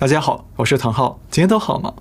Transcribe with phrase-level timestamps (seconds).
[0.00, 1.92] 大家好，我是唐浩，今天都好吗？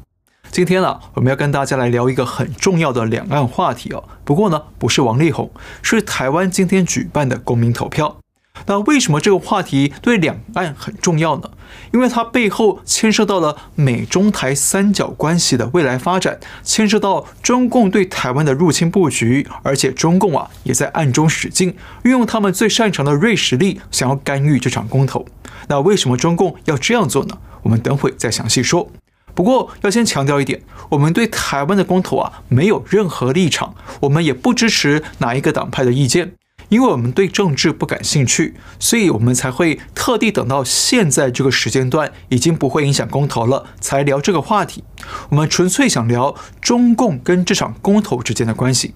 [0.52, 4.02] 今天啊，我们要跟大家来聊一个很重要的两岸话题哦。
[4.24, 5.52] 不过呢，不是王力宏，
[5.82, 8.16] 是台湾今天举办的公民投票。
[8.70, 11.50] 那为什么这个话题对两岸很重要呢？
[11.92, 25.26] 因为它背后牵涉到了美中台三角关系的未来发展，牵涉到中共对台湾的入侵布局，而且中共啊也在暗中使劲，运用他们最擅长的锐实力，想要干预这场公投。
[25.68, 27.40] 那为什么中共要这样做呢？
[27.64, 28.92] 我们等会再详细说。
[29.34, 36.34] 不过要先强调一点，我们对台湾的公投啊没有任何立场，我们也不支持哪一个党派的意见，
[36.70, 44.84] 因为我们对政治不感兴趣，所以我们才会特地等到现在这个时间段已经不会影响公投了，才聊这个话题。
[45.30, 48.94] 我们纯粹想聊中共跟这场公投之间的关系。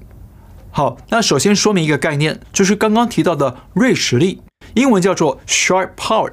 [0.72, 4.42] 好，那首先说明一个概念，就是刚刚提到的锐实力，
[4.76, 6.32] 英文叫做 sharp power。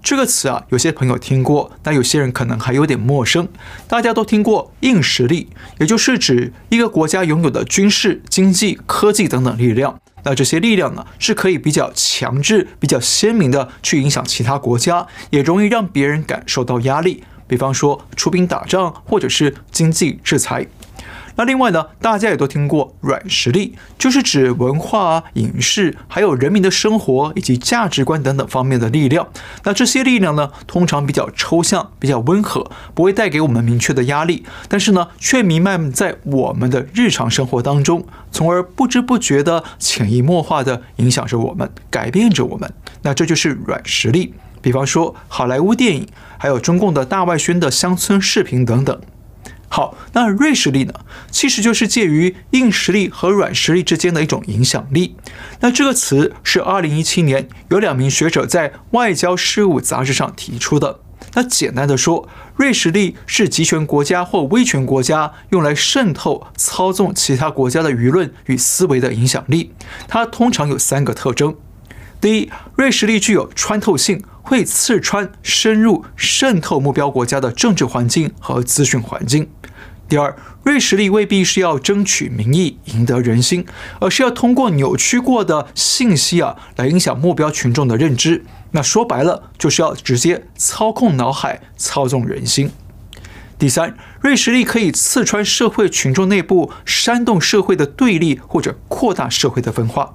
[0.00, 3.48] 这个词啊，有些朋友听过，但有些人可能还有点陌生。
[3.88, 5.48] 大家都听过硬实力，
[5.80, 9.98] 也就是指一个国家拥有的军事、经济、科技等等力量。
[10.28, 17.24] 那这些力量呢，是可以比较强制、比较鲜明的去影响其他国家，也容易让别人感受到压力。
[17.46, 20.66] 比方说出兵打仗，或者是经济制裁。
[21.38, 29.28] 那另外呢，大家也都听过软实力，就是指文化啊、影视，还有人民的生活以及价值观等等方面的力量。
[29.62, 42.68] 那这些力量呢，通常比较抽象，比较温和，不会带给我们明确的压力，但是呢，却弥漫在我们的日常生活当中，从而不知不觉的潜移默化的影响着我们，改变着我们。
[43.02, 44.34] 那这就是软实力。
[44.60, 49.00] 比方说好莱坞电影，还有中共的大外宣的乡村视频等等。
[49.68, 50.94] 好，那锐实力呢？
[51.30, 55.14] 其实就是介于硬实力和软实力之间的一种影响力。
[55.60, 61.00] 那这个词是二零一七年有两名学者在《外交事务》杂志上提出的。
[61.34, 69.72] 那简单的说，锐实力是集权国家或威权国家用来渗透、操纵其他国家的舆论与思维的影响力。
[70.08, 71.54] 它通常有三个特征：
[72.20, 74.22] 第一，锐实力具有穿透性。
[74.40, 79.50] 会刺穿、深入、渗透目标国家的政治环境和资讯环境。
[80.08, 83.66] 第二，锐实力未必是要争取民意、赢得人心，
[84.00, 88.42] 而是要通过扭曲过的信息啊，来影响目标群众的认知。
[88.70, 92.70] 那说白了，就是要直接操控脑海、操纵人心。
[93.58, 100.14] 第三，锐实力可以刺穿社会群众内部，煽动社会的对立，或者扩大社会的分化。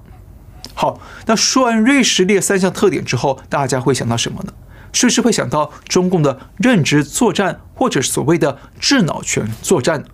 [0.74, 4.52] 好，那说完瑞士列三项特点之后，大家会想到什么呢？
[4.92, 10.04] 是不是会想到中共的认知作战，或者所谓的智脑权作战？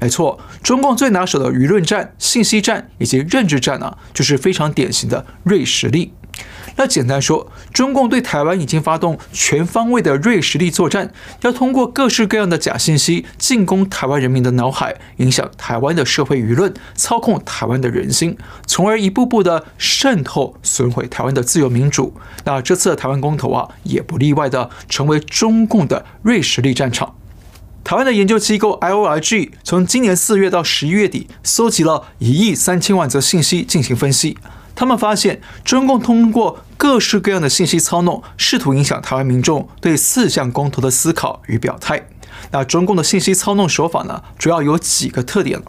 [0.00, 6.12] 没错，中共最拿手的舆论战、信息战以及认知战啊，就是非常典型的瑞士力。
[6.76, 11.12] 那简单说，中共对台湾已经发动全方位的锐实力作战，
[11.42, 22.14] 要通过各式各样的假信息进攻台湾人民的脑海，影响台湾的社会舆论，操控台湾的人心，从而一步步的渗透、损毁台湾的自由民主。
[22.44, 27.14] 那这次的台湾公投啊，也不例外的成为中共的锐实力战场。
[27.84, 34.38] 台湾的研究机构 IORG 从今年四月到十一月底，搜集了一亿三千万则信息进行分析。
[34.74, 42.08] 他们发现，中共通过各式各样的信息操弄，试图影响台湾民众对四项公投的思考与表态。
[42.50, 45.62] 那中共的信息操弄手法呢，主要有几个特点。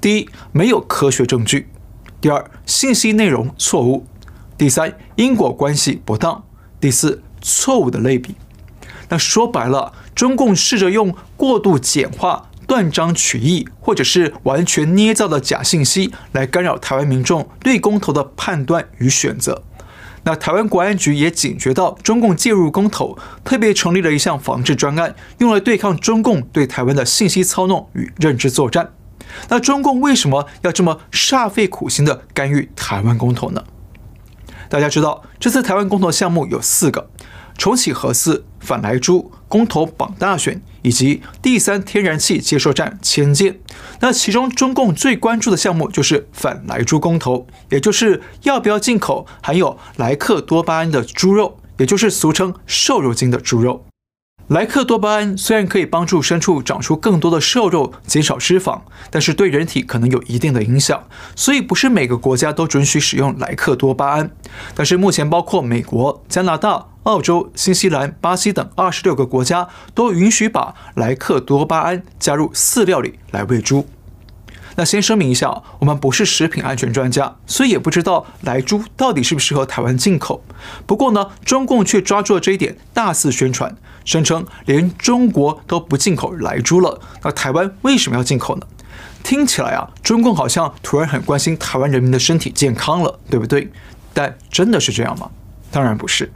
[0.00, 1.66] 第一，没有科学证据；
[2.20, 4.06] 第二，信息内容错误；
[4.56, 6.42] 第三，因果关系不当；
[6.80, 8.36] 第四，错误的类比。
[9.08, 12.45] 那说白了，中共试着用过度简化。
[12.66, 19.62] 断章取义，或者是完全捏造的假信息，来干扰台湾民众对公投的判断与选择。
[20.24, 28.90] 那台湾国安局也警觉到中共介入公投，特别成立了一项防治专案，用来对抗中共对台湾的信息操弄与认知作战。
[29.48, 33.62] 那中共为什么要这么煞费苦心的干预台湾公投呢？
[34.68, 37.08] 大家知道，这次台湾公投项目有四个。
[37.56, 43.60] 重启核四、反莱猪、公投榜大选以及第三天然气接收站迁建。
[44.00, 53.84] 那其中中共最关注的项目就是反莱猪公投，也就是要不要进口含有莱克多巴胺的猪肉，也就是俗称瘦肉精的猪肉。
[54.48, 64.30] 莱克多巴胺虽然可以帮助牲畜长出更多的瘦肉，减少脂肪，但是对人体可能有一定的影响，所以不是每个国家都准许使用莱克多巴胺。
[64.74, 73.86] 但是目前包括美国、加拿大、澳洲、新西兰、巴西等二十六个国家都允许把莱克多巴胺加入饲料里来喂猪。
[74.74, 80.42] 那先声明一下，我们不是食品安全专家，所以也不知道莱猪到底适不适合台湾进口。
[80.84, 83.74] 不过呢，中共却抓住了这一点，大肆宣传，
[84.04, 88.66] 声称连中国都不进口莱猪了，那台湾为什么要进口呢？
[89.22, 93.70] 听起来啊，中共好像突然很关心台湾人民的身体健康了，对不对？
[94.12, 95.30] 但真的是这样吗？
[95.70, 96.30] 当然不是。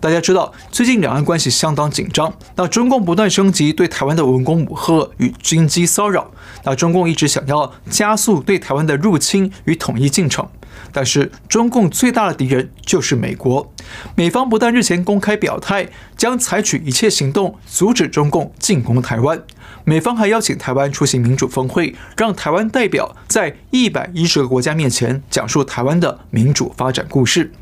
[0.00, 2.32] 大家知道，最近两岸关系相当紧张。
[2.56, 6.30] 那中共不断升级对台湾的文攻武吓与军机骚扰。
[6.64, 10.48] 那中共一直想要加速对台湾的入侵与统一进程。
[10.92, 13.70] 但是中共最大的敌人就是美国。
[14.14, 19.42] 美方不但日前公开表态，将采取一切行动阻止中共进攻台湾。
[19.84, 27.52] 美方还邀请台湾出席民主峰会，让台湾代表在一百一十个国家面前讲述台湾的民主发展故事。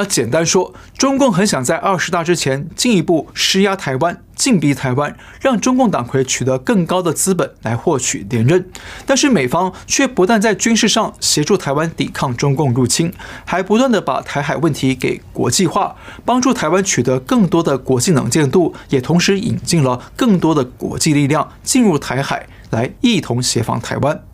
[0.00, 8.66] 那简单说，中共很想在二十大之前进一步施压台湾，禁逼台湾，让中共党魁取得更高的资本来获取连任。
[9.04, 13.12] 但是美方却不但在军事上协助台湾抵抗中共入侵，
[13.44, 15.94] 还不断地把台海问题给国际化，
[16.24, 24.29] 帮助台湾取得更多的国际能见度，也同时引进了更多的国际力量进入台海，来一同协防台湾。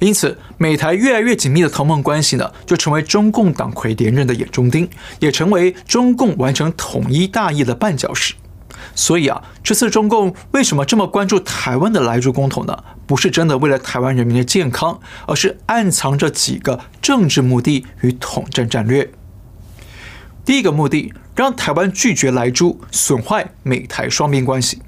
[0.00, 4.88] 因此，美台越来越紧密的同盟关系呢，就成为中共党魁连任的眼中钉，
[5.18, 8.34] 也成为中共完成统一大业的绊脚石。
[8.94, 12.82] 所以啊，这次中共为什么这么关注台湾的莱猪公投呢？
[13.06, 19.10] 不是真的为了台湾人民的健康，而是暗藏着几个政治目的与统战战略。
[20.46, 24.80] 第一个目的，让台湾拒绝莱猪，损坏美台双边关系。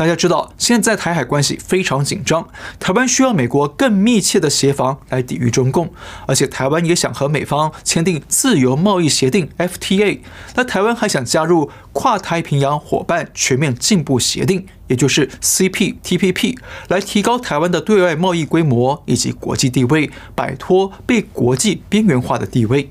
[0.00, 2.48] 大家知道，现在台海关系非常紧张，
[2.78, 5.92] 台湾需要美国更密切的协防来抵御中共，
[6.24, 10.20] 而且台湾也想和美方签订自由贸易协定 FTA。
[10.54, 16.56] 那台湾还想加入跨太平洋伙伴全面进步协定，也就是 CPTPP，
[16.88, 22.88] 来提高台湾的对外贸易规模以及国际地位，摆脱被国际边缘化的地位。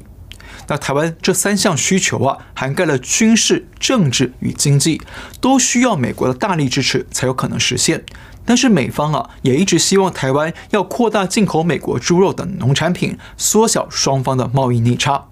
[0.69, 5.01] 那台湾这三项需求啊，涵盖了军事、政治与经济，
[5.41, 8.03] 都需要美国的大力支持才有可能实现。
[8.45, 15.25] 但是美方啊，也一直希望台湾要扩大进口美国猪肉等农产品，缩小双方的贸易逆差。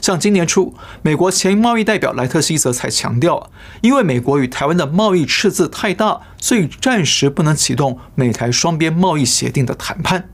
[0.00, 3.50] 像今年初，美国前贸易代表莱特希泽才强调，
[3.80, 10.28] 因为美国与台湾的贸易赤字太大，所以暂时不能启动美台双边贸易协定的谈判。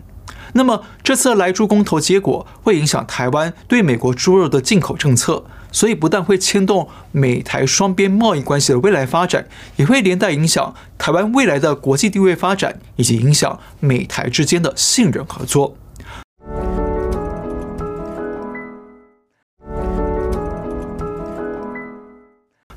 [0.53, 15.77] 那么这次来猪公投结果会影响台湾对美国猪肉的进口政策，所以不但会牵动美台双边贸易关系的未来发展，也会连带影响台湾未来的国际地位发展，以及影响美台之间的信任合作。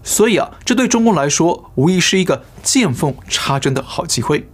[0.06, 4.48] 所以啊，这对中共来说无疑是一个见缝插针的好机会。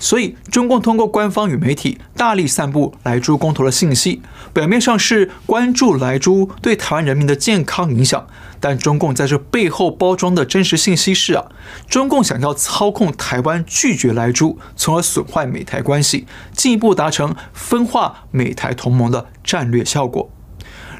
[0.00, 4.22] 所以，中共通过官方与媒体大力散布莱猪公投的信息，
[4.52, 8.26] 表面上是关注莱猪对台湾人民的健康影响，
[8.60, 11.46] 但中共在这背后包装的真实信息是啊，
[11.88, 20.30] 中共想要操控台湾拒绝莱猪，从而损坏美台关系，进一步达成分化美台同盟的战略效果。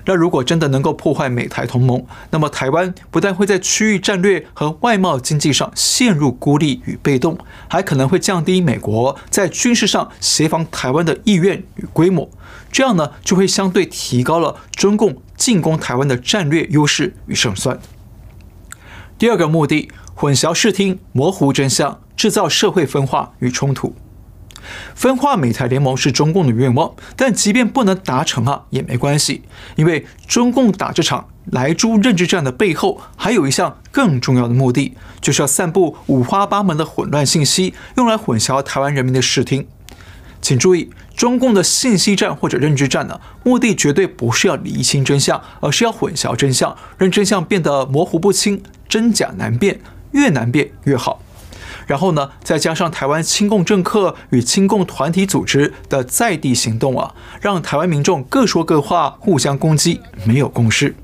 [0.05, 12.29] 那如果真的能够破坏美台同盟，那么台湾不但会在区域战略和外贸经济上陷入孤立与被动，还可能会降低美国在军事上协防台湾的意愿与规模。
[12.71, 17.79] 这样呢，就会相对提高了中共进攻台湾的战略优势与胜算。
[19.19, 23.95] 第二个目的，混淆视听，模糊真相，制造社会分化与冲突。
[24.95, 29.43] 分化美台联盟是中共的愿望，但即便不能达成啊，也没关系，
[29.77, 39.67] 因为中共打这场莱猪认知战的背后，还有一项更重要的目的，就是要散布五花八门的混乱信息，用来混淆台湾人民的视听。
[40.41, 49.81] 请注意，中共的信息战或者认知战呢，目的绝对不是要厘清真相，而是要混淆真相，让真相变得模糊不清，真假难辨，
[50.13, 51.21] 越难辨越好。
[51.89, 60.95] 然后呢，再加上台湾亲共政客与亲共团体组织的在地行动啊，让台湾民众各说各话，互相攻击，没有共识。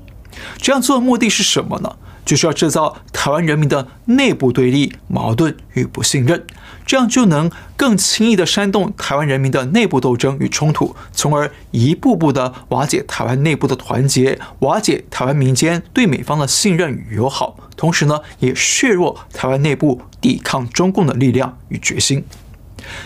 [0.57, 1.97] 这样做的目的是什么呢？
[2.23, 6.43] 就是要制造台湾人民的内部对立、矛盾与不信任，
[6.83, 22.23] 这样就能更轻易地煽动台湾人民的内部斗争与冲突，从而一步步地瓦解台湾内部的团结，瓦解台湾民间对美方的信任与友好，同时呢，也削弱台湾内部抵抗中共的力量与决心。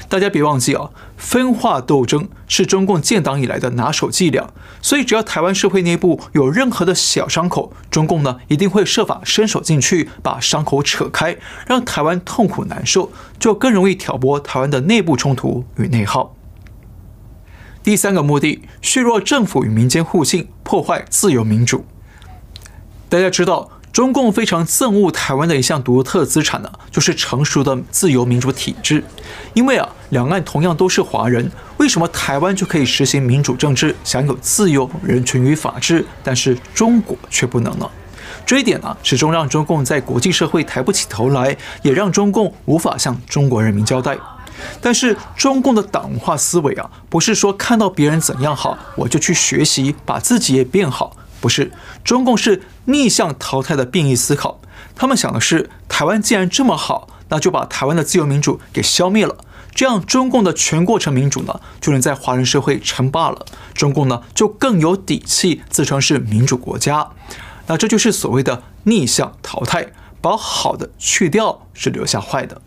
[0.08, 4.54] 大家别忘记啊，分化斗争是中共建党以来的拿手伎俩。
[4.82, 11.36] 所以，只要台湾社会内部有任何的小伤口，中共呢一定会设法伸手进去，把伤口扯开，
[11.68, 16.34] 让台湾痛苦难受，就更容易挑拨台湾的内部冲突与内耗。
[17.84, 21.84] 第三个目的，削弱政府与民间互信，破坏自由民主。
[23.10, 29.04] 大家知道，中共非常憎恶台湾的一项独特资产呢，就是成熟的自由民主体制。
[29.54, 37.86] 因为啊，两岸同样都是华人，为什么台湾就可以实行民主政治，享有自由、人权与法治，但是中国却不能呢？
[38.46, 44.18] 这一点呢，始终让中共在国际社会抬不起头来，也让中共无法向中国人民交代。
[44.80, 51.18] 但是中共的党化思维啊，不是说看到别人怎样好，我就去学习，把自己也变好。
[51.42, 51.72] 不是，
[52.04, 54.60] 中共是逆向淘汰的变异思考。
[54.96, 59.38] 他们想的是，台湾既然这么好，那就把台湾的自由民主给消灭了，
[59.74, 63.46] 这样中共的全过程民主呢，就能在华人社会称霸了。
[63.74, 67.10] 中共呢，就更有底气自称是民主国家。
[67.68, 72.62] 那这就是所谓的逆向淘汰，把好的去掉，是留下坏的。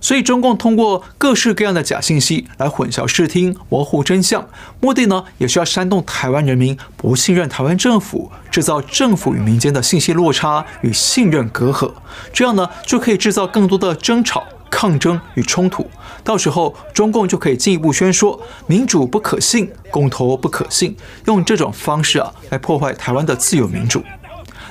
[0.00, 4.48] 所以，中共通过各式各样的假信息来混淆视听、模糊真相，
[4.80, 11.92] 目的呢，也是要煽动台湾人民不信任台湾政府，制造政府与民间的信息落差与信任隔阂，
[12.32, 15.86] 这样呢，就可以制造更多的争吵、抗争与冲突。
[16.24, 24.02] 到时候，中共就可以进一步宣说民主不可信、公投不可信，用这种方式啊，来破坏台湾的自由民主。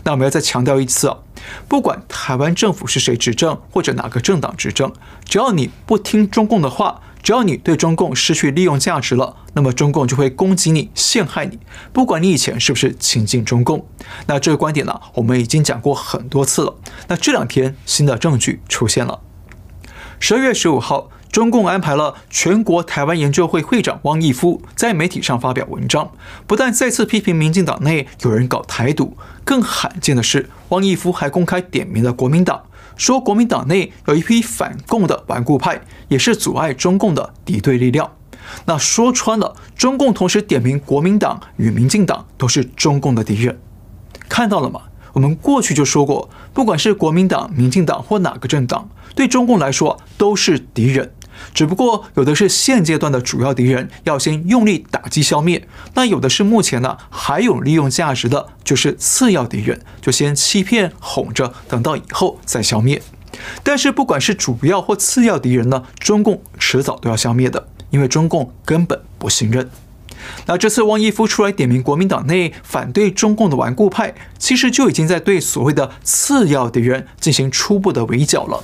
[0.03, 1.18] 那我们要再强调一次啊，
[1.68, 4.91] 不管台湾政府是谁执政，或者哪个政党执政，
[5.25, 11.60] 只要你不听中共的话，只要你对中共失去利用价值了，那么中共就会攻击你、陷害你。
[11.91, 13.86] 不管你以前是不是亲近中共，
[14.27, 16.75] 那这个观点呢，我们已经讲过很多次了。
[17.08, 19.20] 那这两天新的证据出现了，
[20.20, 21.10] 十二月十五号。
[21.31, 26.12] 中共安排了全国台湾研究会会长汪义夫在媒体上发表文章，
[26.48, 32.63] 不但再次批评民进党内有人搞台独，更罕见的是，汪义夫还公开点名了国民党，
[32.95, 38.12] 说国民党内有一批反共的顽固派，也是阻碍中共的敌对力量。
[38.65, 43.59] 那说穿了，中共同时点名国民党与民进党都是中共的敌人，
[44.27, 44.81] 看到了吗？
[45.13, 51.12] 我们过去就说过，不管是国民党、民进党或哪个政党，对中共来说都是敌人。
[51.53, 55.62] 只不过有的是现阶段的主要敌人，要先用力打击消灭；
[55.93, 63.01] 那有的是目前呢还有利用价值的，就是次要敌人，就先欺骗哄着，等到以后再消灭。
[63.63, 69.69] 但是不管是主要或次要敌人呢，中共迟早都要消灭的，因为中共根本不信任。
[70.48, 78.63] 那这次汪义夫出来点名国民党内反对中共的顽固派，其实就已经在对所谓的次要敌人进行初步的围剿了。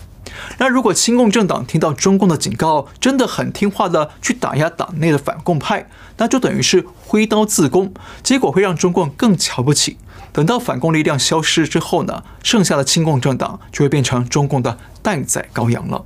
[0.58, 5.88] 那如果亲共政党听到中共的警告，真的很听话的去打压党内的反共派，
[6.18, 9.98] 那就等于是挥刀自宫，结果会让中共更瞧不起。
[10.32, 16.04] 等到反共力量消失之后呢，剩下的亲共政党就会变成中共的待宰羔羊了。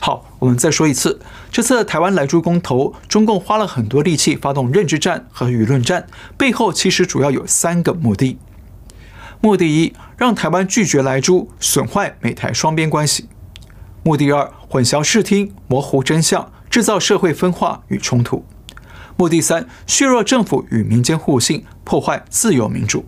[0.00, 6.06] 好，我们再说一次，这次台湾莱猪公投，中共花了很多力气发动认知战和舆论战，
[6.38, 8.38] 背后其实主要有三个目的：
[9.40, 13.28] 目的一，让台湾拒绝莱猪，损坏美台双边关系。
[14.04, 18.42] 目的二，混淆视听，模糊真相，制造社会分化与冲突；
[19.16, 23.04] 目的三，削弱政府与民间互信，破坏自由民主。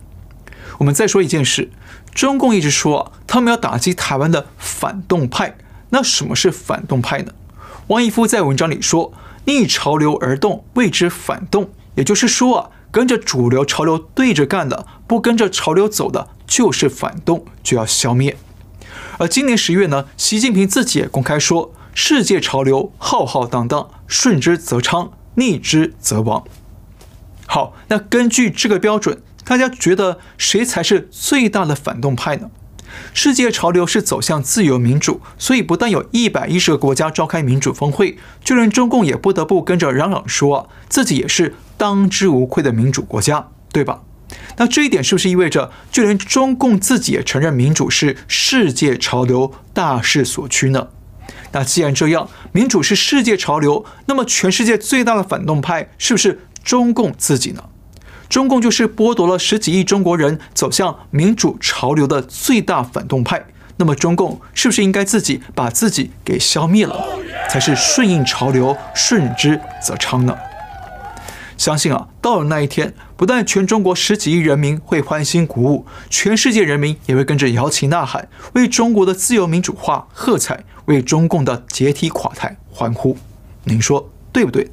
[0.79, 1.71] 我们再说一件事：
[2.15, 5.57] 中共一直说，他们要打击台湾的反动派。
[5.91, 7.33] 那什么是反动派呢？
[7.89, 9.13] 汪义夫在文章里说
[9.47, 18.37] ：“逆潮流而动，谓之反动。”也就是说啊，跟着主流潮流对着干的，不跟着潮流走的，就是反动，就要消灭。
[19.19, 26.45] 而今年十月呢，习近平自己也公开说：“世界潮流浩浩荡荡，顺之则昌，逆之则亡。”
[27.47, 32.51] 好，那根据这个标准，大家觉得谁才是最大的反动派呢？
[33.13, 44.03] 世界潮流是走向自由民主，所以不但有一百一十个国家召开民主峰会，就连中共也不得不跟着嚷嚷说自己也是当之无愧的民主国家，对吧？
[44.57, 50.89] 那这一点是不是意味着，就连中共自己也承认民主是世界潮流、大势所趋呢？
[51.53, 57.63] 那既然这样，民主是世界潮流，那么全世界最大的反动派是不是中共自己呢？
[58.29, 63.45] 中共就是剥夺了十几亿中国人走向民主潮流的最大反动派，
[63.77, 67.05] 那么中共是不是应该自己把自己给消灭了，
[67.49, 70.35] 才是顺应潮流、顺之则昌呢？
[71.57, 83.17] 相信啊，到了那一天，不但全中国十几亿人民会欢欣鼓舞，全世界人民也会跟着摇旗呐喊，为中国的自由民主化喝彩，为中共的解体垮台欢呼。
[83.65, 84.69] 您说对不对？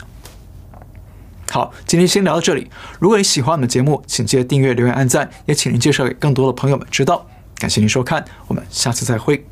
[1.52, 2.70] 好，今天先聊到这里。
[3.00, 7.28] 如果你喜欢我们的节目，请记得订阅、留言、按赞，也请您介绍给更多的朋友们知道。
[7.56, 9.51] 感谢您收看，我们下次再会。